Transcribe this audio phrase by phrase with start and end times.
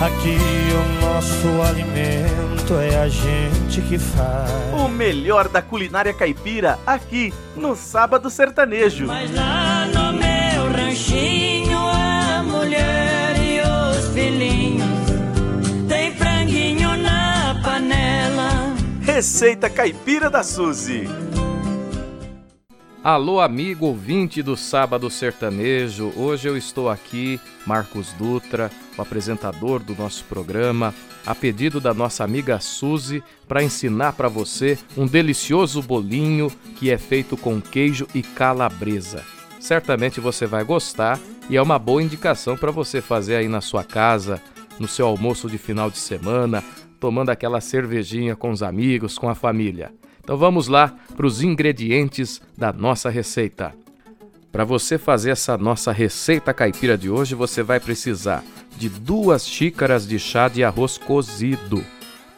[0.00, 0.36] Aqui
[0.74, 4.50] o nosso alimento é a gente que faz.
[4.78, 9.06] O melhor da culinária caipira aqui no Sábado Sertanejo.
[9.06, 14.84] Mas lá no meu ranchinho a mulher e os filhinhos
[15.88, 18.74] tem franguinho na panela.
[19.00, 21.08] Receita Caipira da Suzy.
[23.08, 26.12] Alô, amigo ouvinte do Sábado Sertanejo.
[26.16, 28.68] Hoje eu estou aqui, Marcos Dutra,
[28.98, 30.92] o apresentador do nosso programa,
[31.24, 36.98] a pedido da nossa amiga Suzy, para ensinar para você um delicioso bolinho que é
[36.98, 39.22] feito com queijo e calabresa.
[39.60, 41.16] Certamente você vai gostar
[41.48, 44.42] e é uma boa indicação para você fazer aí na sua casa,
[44.80, 46.60] no seu almoço de final de semana,
[46.98, 49.92] tomando aquela cervejinha com os amigos, com a família.
[50.26, 53.72] Então vamos lá para os ingredientes da nossa receita.
[54.50, 58.42] Para você fazer essa nossa receita caipira de hoje, você vai precisar
[58.76, 61.80] de duas xícaras de chá de arroz cozido,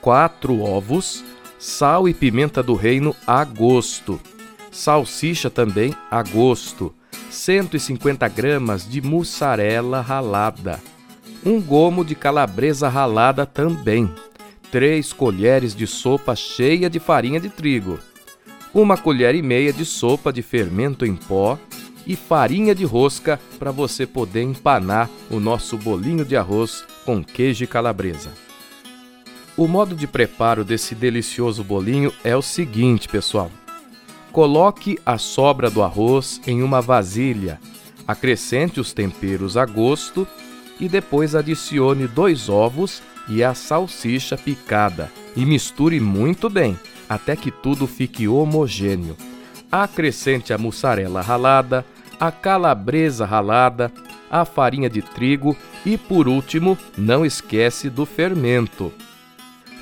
[0.03, 1.25] quatro ovos,
[1.59, 4.21] sal e pimenta do reino a gosto,
[4.71, 6.95] salsicha também a gosto,
[7.31, 10.79] 150 gramas de mussarela ralada,
[11.43, 14.13] um gomo de calabresa ralada também
[14.71, 17.99] 3 colheres de sopa cheia de farinha de trigo,
[18.75, 21.59] uma colher e meia de sopa de fermento em pó
[22.07, 27.65] e farinha de rosca para você poder empanar o nosso bolinho de arroz com queijo
[27.65, 28.31] e calabresa.
[29.57, 33.51] O modo de preparo desse delicioso bolinho é o seguinte, pessoal.
[34.31, 37.59] Coloque a sobra do arroz em uma vasilha,
[38.07, 40.29] acrescente os temperos a gosto
[40.79, 47.51] e depois adicione dois ovos e a salsicha picada e misture muito bem até que
[47.51, 49.17] tudo fique homogêneo.
[49.71, 51.85] Acrescente a mussarela ralada,
[52.19, 53.93] a calabresa ralada,
[54.31, 58.93] a farinha de trigo e, por último, não esquece do fermento.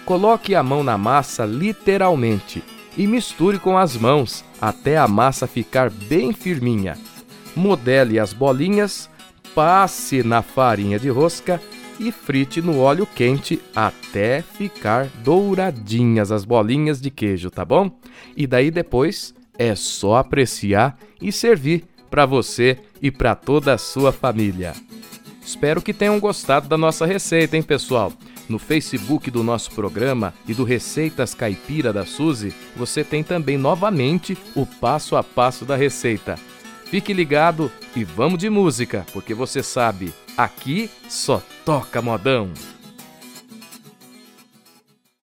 [0.04, 2.62] Coloque a mão na massa literalmente
[2.96, 6.96] e misture com as mãos até a massa ficar bem firminha.
[7.54, 9.10] Modele as bolinhas,
[9.54, 11.60] passe na farinha de rosca
[11.98, 17.90] e frite no óleo quente até ficar douradinhas as bolinhas de queijo, tá bom?
[18.36, 24.12] E daí depois é só apreciar e servir para você e para toda a sua
[24.12, 24.74] família.
[25.44, 28.12] Espero que tenham gostado da nossa receita, hein, pessoal?
[28.48, 34.38] No Facebook do nosso programa e do Receitas Caipira da Suzy, você tem também novamente
[34.54, 36.36] o passo a passo da receita.
[36.84, 42.52] Fique ligado e vamos de música, porque você sabe, aqui só toca modão.